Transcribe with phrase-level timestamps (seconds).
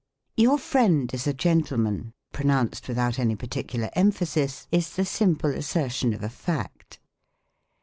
[0.35, 6.23] "Your friend is a gentlemen," pronounced without any particular emphasis, is the simple assertion of
[6.23, 6.99] a fact.